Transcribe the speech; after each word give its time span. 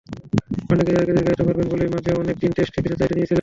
One day 0.67 0.81
ক্যারিয়ারটাকে 0.87 1.15
দীর্ঘায়িত 1.17 1.41
করবেন 1.47 1.67
বলেই 1.71 1.91
মাঝে 1.95 2.09
অনেক 2.23 2.35
দিন 2.41 2.51
টেস্ট 2.57 2.71
থেকে 2.75 2.87
স্বেচ্ছাবিরতি 2.89 3.15
নিয়েছিলেন। 3.15 3.29